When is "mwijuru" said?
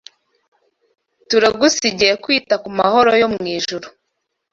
3.33-3.87